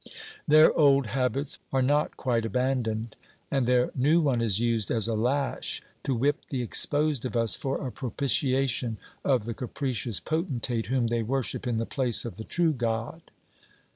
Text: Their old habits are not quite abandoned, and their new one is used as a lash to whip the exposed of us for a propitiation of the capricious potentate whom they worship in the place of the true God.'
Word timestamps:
Their 0.47 0.73
old 0.73 1.05
habits 1.05 1.59
are 1.71 1.83
not 1.83 2.17
quite 2.17 2.43
abandoned, 2.43 3.15
and 3.51 3.67
their 3.67 3.91
new 3.93 4.19
one 4.19 4.41
is 4.41 4.59
used 4.59 4.89
as 4.89 5.07
a 5.07 5.13
lash 5.13 5.83
to 6.01 6.15
whip 6.15 6.37
the 6.49 6.63
exposed 6.63 7.23
of 7.23 7.37
us 7.37 7.55
for 7.55 7.85
a 7.85 7.91
propitiation 7.91 8.97
of 9.23 9.45
the 9.45 9.53
capricious 9.53 10.19
potentate 10.19 10.87
whom 10.87 11.05
they 11.05 11.21
worship 11.21 11.67
in 11.67 11.77
the 11.77 11.85
place 11.85 12.25
of 12.25 12.37
the 12.37 12.43
true 12.43 12.73
God.' 12.73 13.29